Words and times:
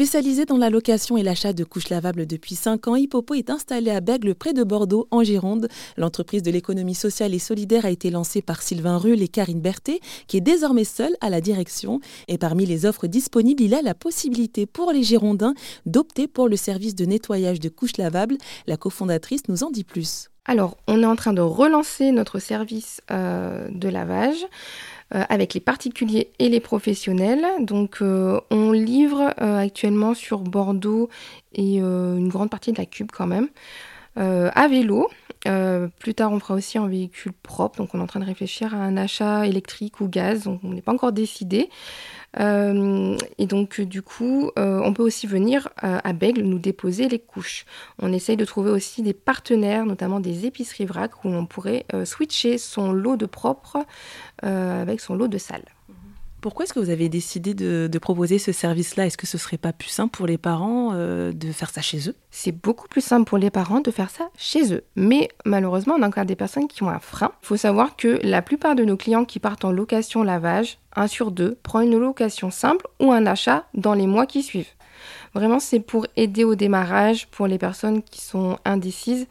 Spécialisé 0.00 0.46
dans 0.46 0.56
la 0.56 0.70
location 0.70 1.18
et 1.18 1.22
l'achat 1.22 1.52
de 1.52 1.62
couches 1.62 1.90
lavables 1.90 2.24
depuis 2.24 2.54
5 2.54 2.88
ans, 2.88 2.96
Hippopo 2.96 3.34
est 3.34 3.50
installé 3.50 3.90
à 3.90 4.00
Bègle, 4.00 4.34
près 4.34 4.54
de 4.54 4.64
Bordeaux, 4.64 5.06
en 5.10 5.22
Gironde. 5.22 5.68
L'entreprise 5.98 6.42
de 6.42 6.50
l'économie 6.50 6.94
sociale 6.94 7.34
et 7.34 7.38
solidaire 7.38 7.84
a 7.84 7.90
été 7.90 8.08
lancée 8.08 8.40
par 8.40 8.62
Sylvain 8.62 8.96
Rull 8.96 9.20
et 9.20 9.28
Karine 9.28 9.60
Berthet, 9.60 10.00
qui 10.26 10.38
est 10.38 10.40
désormais 10.40 10.84
seule 10.84 11.14
à 11.20 11.28
la 11.28 11.42
direction. 11.42 12.00
Et 12.28 12.38
parmi 12.38 12.64
les 12.64 12.86
offres 12.86 13.08
disponibles, 13.08 13.62
il 13.62 13.74
a 13.74 13.82
la 13.82 13.92
possibilité 13.92 14.64
pour 14.64 14.90
les 14.90 15.02
Girondins 15.02 15.52
d'opter 15.84 16.28
pour 16.28 16.48
le 16.48 16.56
service 16.56 16.94
de 16.94 17.04
nettoyage 17.04 17.60
de 17.60 17.68
couches 17.68 17.98
lavables. 17.98 18.38
La 18.66 18.78
cofondatrice 18.78 19.48
nous 19.50 19.64
en 19.64 19.70
dit 19.70 19.84
plus. 19.84 20.30
Alors, 20.46 20.78
on 20.88 21.02
est 21.02 21.06
en 21.06 21.16
train 21.16 21.34
de 21.34 21.42
relancer 21.42 22.10
notre 22.10 22.38
service 22.38 23.02
euh, 23.10 23.68
de 23.70 23.88
lavage. 23.90 24.46
Euh, 25.12 25.24
avec 25.28 25.54
les 25.54 25.60
particuliers 25.60 26.30
et 26.38 26.48
les 26.48 26.60
professionnels. 26.60 27.44
Donc 27.58 27.98
euh, 28.00 28.40
on 28.52 28.70
livre 28.70 29.34
euh, 29.40 29.58
actuellement 29.58 30.14
sur 30.14 30.38
Bordeaux 30.38 31.08
et 31.52 31.78
une 31.78 32.28
grande 32.28 32.48
partie 32.48 32.70
de 32.70 32.78
la 32.78 32.86
Cube 32.86 33.10
quand 33.12 33.26
même. 33.26 33.48
à 34.14 34.68
vélo. 34.68 35.08
Plus 35.42 36.14
tard, 36.14 36.32
on 36.32 36.40
fera 36.40 36.54
aussi 36.54 36.78
un 36.78 36.88
véhicule 36.88 37.32
propre. 37.32 37.78
Donc, 37.78 37.94
on 37.94 37.98
est 37.98 38.02
en 38.02 38.06
train 38.06 38.20
de 38.20 38.26
réfléchir 38.26 38.74
à 38.74 38.78
un 38.78 38.96
achat 38.96 39.46
électrique 39.46 40.00
ou 40.00 40.08
gaz. 40.08 40.44
Donc, 40.44 40.60
on 40.64 40.72
n'est 40.72 40.82
pas 40.82 40.92
encore 40.92 41.12
décidé. 41.12 41.70
Euh, 42.38 43.16
et 43.38 43.46
donc, 43.46 43.80
du 43.80 44.02
coup, 44.02 44.50
euh, 44.58 44.80
on 44.84 44.92
peut 44.92 45.02
aussi 45.02 45.26
venir 45.26 45.68
euh, 45.82 45.98
à 46.02 46.12
Bègle 46.12 46.42
nous 46.42 46.58
déposer 46.58 47.08
les 47.08 47.18
couches. 47.18 47.64
On 47.98 48.12
essaye 48.12 48.36
de 48.36 48.44
trouver 48.44 48.70
aussi 48.70 49.02
des 49.02 49.14
partenaires, 49.14 49.86
notamment 49.86 50.20
des 50.20 50.46
épiceries 50.46 50.86
vrac, 50.86 51.24
où 51.24 51.28
on 51.28 51.46
pourrait 51.46 51.86
switcher 52.04 52.58
son 52.58 52.92
lot 52.92 53.16
de 53.16 53.26
propre 53.26 53.78
avec 54.42 55.00
son 55.00 55.14
lot 55.14 55.28
de 55.28 55.38
sale. 55.38 55.64
Pourquoi 56.40 56.64
est-ce 56.64 56.72
que 56.72 56.80
vous 56.80 56.90
avez 56.90 57.08
décidé 57.08 57.54
de, 57.54 57.98
proposer 57.98 58.38
ce 58.38 58.52
service-là? 58.52 59.06
Est-ce 59.06 59.18
que 59.18 59.26
ce 59.26 59.36
serait 59.36 59.58
pas 59.58 59.72
plus 59.72 59.88
simple 59.88 60.16
pour 60.16 60.26
les 60.26 60.38
parents 60.38 60.92
euh, 60.94 61.32
de 61.32 61.52
faire 61.52 61.70
ça 61.70 61.82
chez 61.82 62.08
eux? 62.08 62.14
C'est 62.30 62.52
beaucoup 62.52 62.88
plus 62.88 63.02
simple 63.02 63.28
pour 63.28 63.36
les 63.38 63.50
parents 63.50 63.80
de 63.80 63.90
faire 63.90 64.10
ça 64.10 64.30
chez 64.36 64.72
eux. 64.72 64.82
Mais 64.96 65.28
malheureusement, 65.44 65.96
on 65.98 66.02
a 66.02 66.08
encore 66.08 66.24
des 66.24 66.36
personnes 66.36 66.66
qui 66.66 66.82
ont 66.82 66.88
un 66.88 66.98
frein. 66.98 67.32
Il 67.42 67.46
faut 67.46 67.56
savoir 67.56 67.96
que 67.96 68.18
la 68.22 68.40
plupart 68.40 68.74
de 68.74 68.84
nos 68.84 68.96
clients 68.96 69.26
qui 69.26 69.38
partent 69.38 69.64
en 69.64 69.72
location 69.72 70.22
lavage, 70.22 70.78
un 70.96 71.06
sur 71.06 71.30
deux, 71.30 71.58
prend 71.62 71.80
une 71.80 71.98
location 71.98 72.50
simple 72.50 72.86
ou 73.00 73.12
un 73.12 73.26
achat 73.26 73.66
dans 73.74 73.94
les 73.94 74.06
mois 74.06 74.26
qui 74.26 74.42
suivent. 74.42 74.68
Vraiment, 75.34 75.60
c'est 75.60 75.80
pour 75.80 76.06
aider 76.16 76.44
au 76.44 76.54
démarrage, 76.54 77.28
pour 77.28 77.46
les 77.46 77.58
personnes 77.58 78.02
qui 78.02 78.20
sont 78.20 78.58
indécises. 78.64 79.26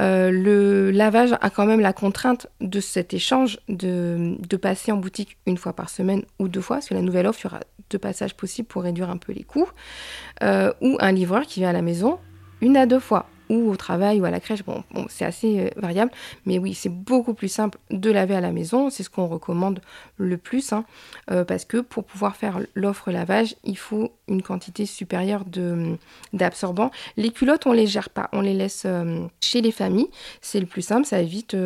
Euh, 0.00 0.30
le 0.30 0.90
lavage 0.90 1.34
a 1.40 1.50
quand 1.50 1.66
même 1.66 1.80
la 1.80 1.92
contrainte 1.92 2.46
de 2.60 2.80
cet 2.80 3.12
échange, 3.12 3.58
de, 3.68 4.36
passer 4.56 4.92
en 4.92 4.96
boutique 4.96 5.36
une 5.46 5.58
fois 5.58 5.74
par 5.74 5.90
semaine 5.90 6.22
ou 6.38 6.48
deux 6.48 6.62
fois, 6.62 6.76
parce 6.76 6.88
que 6.88 6.94
la 6.94 7.02
nouvelle 7.02 7.26
offre, 7.26 7.40
il 7.40 7.44
y 7.44 7.46
aura 7.48 7.60
deux 7.90 7.98
passages 7.98 8.34
possibles 8.34 8.68
pour 8.68 8.82
réduire 8.82 9.10
un 9.10 9.18
peu 9.18 9.32
les 9.32 9.42
coûts, 9.42 9.68
euh, 10.42 10.72
ou 10.80 10.96
un 11.00 11.12
livreur 11.12 11.42
qui 11.42 11.60
vient 11.60 11.70
à 11.70 11.74
la 11.74 11.82
maison 11.82 12.18
une 12.60 12.76
à 12.78 12.86
deux 12.86 13.00
fois 13.00 13.26
ou 13.48 13.70
au 13.70 13.76
travail 13.76 14.20
ou 14.20 14.24
à 14.24 14.30
la 14.30 14.40
crèche. 14.40 14.64
Bon, 14.64 14.82
c'est 15.08 15.24
assez 15.24 15.60
euh, 15.60 15.70
variable, 15.76 16.10
mais 16.46 16.58
oui, 16.58 16.74
c'est 16.74 16.88
beaucoup 16.88 17.34
plus 17.34 17.48
simple 17.48 17.78
de 17.90 18.10
laver 18.10 18.34
à 18.34 18.40
la 18.40 18.52
maison. 18.52 18.90
C'est 18.90 19.02
ce 19.02 19.10
qu'on 19.10 19.26
recommande 19.26 19.80
le 20.16 20.36
plus, 20.36 20.72
hein, 20.72 20.84
euh, 21.30 21.44
parce 21.44 21.64
que 21.64 21.78
pour 21.78 22.04
pouvoir 22.04 22.36
faire 22.36 22.60
l'offre 22.74 23.10
lavage, 23.10 23.56
il 23.64 23.78
faut 23.78 24.12
une 24.28 24.42
quantité 24.42 24.86
supérieure 24.86 25.44
d'absorbants. 26.32 26.90
Les 27.16 27.30
culottes, 27.30 27.66
on 27.66 27.72
les 27.72 27.86
gère 27.86 28.10
pas, 28.10 28.28
on 28.32 28.40
les 28.40 28.54
laisse 28.54 28.84
euh, 28.86 29.26
chez 29.40 29.60
les 29.60 29.72
familles. 29.72 30.10
C'est 30.40 30.60
le 30.60 30.66
plus 30.66 30.82
simple, 30.82 31.06
ça 31.06 31.20
évite 31.20 31.56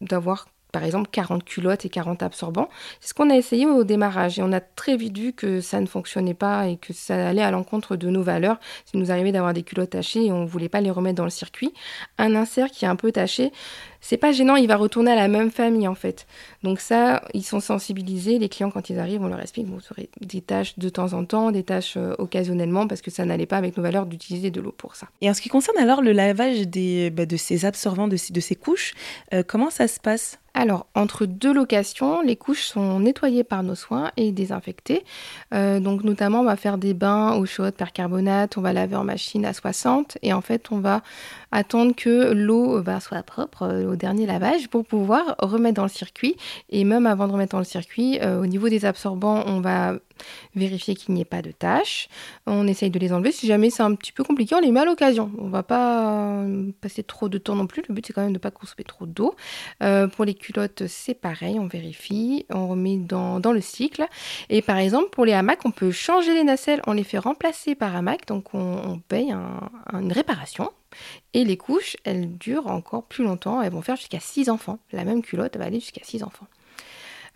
d'avoir 0.00 0.46
par 0.72 0.84
exemple 0.84 1.08
40 1.10 1.44
culottes 1.44 1.84
et 1.84 1.88
40 1.88 2.22
absorbants. 2.22 2.68
C'est 3.00 3.08
ce 3.08 3.14
qu'on 3.14 3.30
a 3.30 3.36
essayé 3.36 3.66
au 3.66 3.84
démarrage 3.84 4.38
et 4.38 4.42
on 4.42 4.52
a 4.52 4.60
très 4.60 4.96
vite 4.96 5.16
vu 5.16 5.32
que 5.32 5.60
ça 5.60 5.80
ne 5.80 5.86
fonctionnait 5.86 6.34
pas 6.34 6.68
et 6.68 6.76
que 6.76 6.92
ça 6.92 7.28
allait 7.28 7.42
à 7.42 7.50
l'encontre 7.50 7.96
de 7.96 8.08
nos 8.08 8.22
valeurs. 8.22 8.58
Si 8.84 8.96
nous 8.96 9.10
arrivait 9.10 9.32
d'avoir 9.32 9.54
des 9.54 9.62
culottes 9.62 9.90
tachées 9.90 10.26
et 10.26 10.32
on 10.32 10.42
ne 10.42 10.46
voulait 10.46 10.68
pas 10.68 10.80
les 10.80 10.90
remettre 10.90 11.16
dans 11.16 11.24
le 11.24 11.30
circuit, 11.30 11.72
un 12.18 12.34
insert 12.34 12.70
qui 12.70 12.84
est 12.84 12.88
un 12.88 12.96
peu 12.96 13.12
taché, 13.12 13.52
c'est 14.00 14.16
pas 14.16 14.32
gênant, 14.32 14.56
il 14.56 14.66
va 14.66 14.76
retourner 14.76 15.12
à 15.12 15.14
la 15.14 15.28
même 15.28 15.50
famille 15.50 15.86
en 15.86 15.94
fait. 15.94 16.26
Donc 16.62 16.80
ça, 16.80 17.22
ils 17.34 17.44
sont 17.44 17.60
sensibilisés, 17.60 18.38
les 18.38 18.48
clients 18.48 18.70
quand 18.70 18.90
ils 18.90 18.98
arrivent, 18.98 19.22
on 19.22 19.28
leur 19.28 19.40
explique, 19.40 19.66
vous 19.66 19.80
aurez 19.90 20.08
des 20.20 20.40
tâches 20.40 20.78
de 20.78 20.88
temps 20.88 21.12
en 21.12 21.24
temps, 21.24 21.50
des 21.50 21.62
tâches 21.62 21.94
euh, 21.96 22.14
occasionnellement, 22.18 22.86
parce 22.86 23.02
que 23.02 23.10
ça 23.10 23.24
n'allait 23.24 23.46
pas 23.46 23.58
avec 23.58 23.76
nos 23.76 23.82
valeurs 23.82 24.06
d'utiliser 24.06 24.50
de 24.50 24.60
l'eau 24.60 24.72
pour 24.72 24.96
ça. 24.96 25.08
Et 25.20 25.28
en 25.28 25.34
ce 25.34 25.40
qui 25.40 25.48
concerne 25.48 25.78
alors 25.78 26.02
le 26.02 26.12
lavage 26.12 26.66
des, 26.66 27.10
bah, 27.10 27.26
de 27.26 27.36
ces 27.36 27.64
absorbants, 27.64 28.08
de 28.08 28.16
ces, 28.16 28.32
de 28.32 28.40
ces 28.40 28.56
couches, 28.56 28.94
euh, 29.34 29.42
comment 29.46 29.70
ça 29.70 29.86
se 29.86 30.00
passe? 30.00 30.38
Alors, 30.54 30.86
entre 30.94 31.26
deux 31.26 31.52
locations, 31.52 32.22
les 32.22 32.36
couches 32.36 32.64
sont 32.64 32.98
nettoyées 32.98 33.44
par 33.44 33.62
nos 33.62 33.76
soins 33.76 34.10
et 34.16 34.32
désinfectées. 34.32 35.04
Euh, 35.54 35.78
donc, 35.78 36.02
notamment, 36.02 36.40
on 36.40 36.44
va 36.44 36.56
faire 36.56 36.76
des 36.76 36.92
bains 36.92 37.34
au 37.34 37.46
chaud 37.46 37.70
percarbonate, 37.70 38.56
on 38.56 38.60
va 38.60 38.72
laver 38.72 38.96
en 38.96 39.04
machine 39.04 39.44
à 39.44 39.52
60 39.52 40.18
et 40.22 40.32
en 40.32 40.40
fait, 40.40 40.72
on 40.72 40.78
va 40.78 41.02
attendre 41.52 41.94
que 41.94 42.32
l'eau 42.32 42.82
bah, 42.82 43.00
soit 43.00 43.22
propre 43.22 43.84
au 43.84 43.96
dernier 43.96 44.26
lavage 44.26 44.68
pour 44.68 44.84
pouvoir 44.84 45.36
remettre 45.38 45.76
dans 45.76 45.82
le 45.82 45.88
circuit. 45.88 46.36
Et 46.68 46.84
même 46.84 47.06
avant 47.06 47.26
de 47.26 47.32
remettre 47.32 47.52
dans 47.52 47.58
le 47.58 47.64
circuit, 47.64 48.18
euh, 48.22 48.40
au 48.40 48.46
niveau 48.46 48.68
des 48.68 48.84
absorbants, 48.84 49.42
on 49.46 49.60
va 49.60 49.94
vérifier 50.54 50.94
qu'il 50.94 51.14
n'y 51.14 51.22
ait 51.22 51.26
pas 51.26 51.42
de 51.42 51.50
taches. 51.50 52.08
On 52.46 52.66
essaye 52.66 52.90
de 52.90 52.98
les 52.98 53.12
enlever. 53.12 53.32
Si 53.32 53.46
jamais 53.46 53.70
c'est 53.70 53.82
un 53.82 53.94
petit 53.94 54.12
peu 54.12 54.24
compliqué, 54.24 54.54
on 54.54 54.60
les 54.60 54.70
met 54.70 54.80
à 54.80 54.84
l'occasion. 54.84 55.30
On 55.38 55.48
va 55.48 55.62
pas 55.62 56.42
euh, 56.42 56.70
passer 56.80 57.02
trop 57.02 57.28
de 57.28 57.38
temps 57.38 57.54
non 57.54 57.66
plus. 57.66 57.82
Le 57.88 57.94
but, 57.94 58.06
c'est 58.06 58.12
quand 58.12 58.22
même 58.22 58.30
de 58.30 58.34
ne 58.34 58.38
pas 58.38 58.50
consommer 58.50 58.84
trop 58.84 59.06
d'eau. 59.06 59.34
Euh, 59.82 60.08
pour 60.08 60.24
les 60.24 60.34
culottes, 60.34 60.86
c'est 60.86 61.14
pareil. 61.14 61.58
On 61.58 61.66
vérifie. 61.66 62.46
On 62.50 62.68
remet 62.68 62.96
dans, 62.96 63.40
le 63.52 63.60
cycle. 63.60 64.06
Et 64.48 64.62
par 64.62 64.76
exemple, 64.76 65.10
pour 65.10 65.24
les 65.24 65.32
hamacs, 65.32 65.64
on 65.64 65.70
peut 65.70 65.90
changer 65.90 66.34
les 66.34 66.44
nacelles. 66.44 66.82
On 66.86 66.92
les 66.92 67.04
fait 67.04 67.18
remplacer 67.18 67.74
par 67.74 67.96
hamac. 67.96 68.26
Donc, 68.26 68.54
on, 68.54 69.00
paye 69.08 69.32
une 69.92 70.12
réparation. 70.12 70.70
Et 71.34 71.44
les 71.44 71.56
couches, 71.56 71.96
elles 72.04 72.36
durent 72.38 72.66
encore 72.66 73.04
plus 73.04 73.24
longtemps. 73.24 73.62
Elles 73.62 73.72
vont 73.72 73.82
faire 73.82 73.96
jusqu'à 73.96 74.20
6 74.20 74.50
enfants. 74.50 74.78
La 74.92 75.04
même 75.04 75.22
culotte 75.22 75.56
va 75.56 75.64
aller 75.64 75.80
jusqu'à 75.80 76.04
6 76.04 76.22
enfants. 76.22 76.46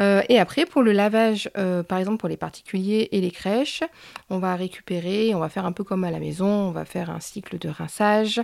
Euh, 0.00 0.22
et 0.28 0.38
après, 0.38 0.64
pour 0.66 0.82
le 0.82 0.92
lavage, 0.92 1.50
euh, 1.56 1.82
par 1.82 1.98
exemple 1.98 2.18
pour 2.18 2.28
les 2.28 2.36
particuliers 2.36 3.08
et 3.12 3.20
les 3.20 3.30
crèches, 3.30 3.82
on 4.30 4.38
va 4.38 4.56
récupérer, 4.56 5.34
on 5.34 5.38
va 5.38 5.48
faire 5.48 5.66
un 5.66 5.72
peu 5.72 5.84
comme 5.84 6.04
à 6.04 6.10
la 6.10 6.18
maison, 6.18 6.46
on 6.46 6.70
va 6.70 6.84
faire 6.84 7.10
un 7.10 7.20
cycle 7.20 7.58
de 7.58 7.68
rinçage, 7.68 8.40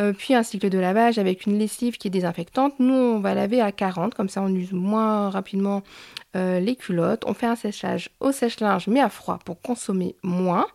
euh, 0.00 0.12
puis 0.12 0.34
un 0.34 0.42
cycle 0.42 0.68
de 0.68 0.78
lavage 0.78 1.18
avec 1.18 1.46
une 1.46 1.58
lessive 1.58 1.96
qui 1.96 2.08
est 2.08 2.10
désinfectante. 2.10 2.74
Nous, 2.78 2.94
on 2.94 3.20
va 3.20 3.34
laver 3.34 3.60
à 3.60 3.72
40, 3.72 4.14
comme 4.14 4.28
ça 4.28 4.42
on 4.42 4.54
use 4.54 4.72
moins 4.72 5.30
rapidement 5.30 5.82
les 6.36 6.74
culottes. 6.74 7.22
On 7.28 7.32
fait 7.32 7.46
un 7.46 7.54
séchage 7.54 8.10
au 8.18 8.32
sèche-linge, 8.32 8.88
mais 8.88 9.00
à 9.00 9.08
froid 9.08 9.38
pour 9.44 9.60
consommer 9.60 10.16
moins 10.24 10.66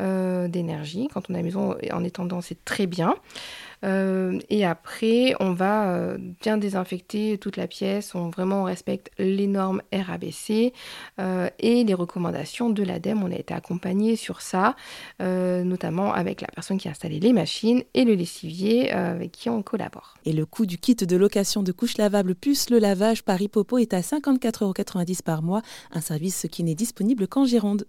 d'énergie. 0.00 1.06
Quand 1.14 1.30
on 1.30 1.34
est 1.34 1.36
à 1.36 1.38
la 1.38 1.44
maison 1.44 1.76
en 1.92 2.02
étendant, 2.02 2.40
c'est 2.40 2.64
très 2.64 2.88
bien. 2.88 3.14
Euh, 3.86 4.38
et 4.50 4.64
après, 4.64 5.34
on 5.40 5.52
va 5.52 5.90
euh, 5.90 6.18
bien 6.18 6.58
désinfecter 6.58 7.38
toute 7.38 7.56
la 7.56 7.66
pièce. 7.66 8.14
On 8.14 8.28
vraiment 8.28 8.64
respecte 8.64 9.10
les 9.18 9.46
normes 9.46 9.82
RABC 9.92 10.72
euh, 11.20 11.48
et 11.58 11.84
les 11.84 11.94
recommandations 11.94 12.70
de 12.70 12.82
l'ADEME. 12.82 13.22
On 13.22 13.30
a 13.30 13.36
été 13.36 13.54
accompagné 13.54 14.16
sur 14.16 14.42
ça, 14.42 14.76
notamment 15.20 16.12
avec 16.12 16.40
la 16.40 16.48
personne 16.48 16.78
qui 16.78 16.88
a 16.88 16.90
installé 16.90 17.20
les 17.20 17.32
machines 17.32 17.82
et 17.94 18.04
le 18.04 18.14
lessivier 18.14 18.92
avec 18.92 19.32
qui 19.32 19.48
on 19.48 19.62
collabore. 19.62 20.14
Et 20.24 20.32
le 20.32 20.46
coût 20.46 20.66
du 20.66 20.78
kit 20.78 20.94
de 20.94 21.16
location 21.16 21.62
de 21.62 21.72
couches 21.72 21.98
lavables 21.98 22.34
plus 22.34 22.70
le 22.70 22.78
lavage 22.78 23.22
Paris 23.22 23.48
Popo 23.48 23.78
est 23.78 23.94
à 23.94 24.00
54,90€ 24.00 25.22
par 25.22 25.42
mois, 25.42 25.62
un 25.92 26.00
service 26.00 26.46
qui 26.50 26.64
n'est 26.64 26.74
disponible 26.74 27.28
qu'en 27.28 27.44
Gironde. 27.44 27.86